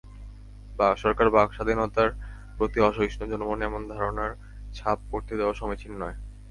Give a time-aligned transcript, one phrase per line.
[0.97, 2.09] সরকার বাক্স্বাধীনতার
[2.57, 4.31] প্রতি অসহিষ্ণু—জনমনে এমন ধারণার
[4.73, 6.17] ছাপ পড়তে দেওয়া সমীচীন নয়।